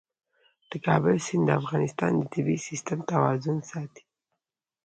[0.69, 4.03] د کابل سیند د افغانستان د طبعي سیسټم توازن ساتي.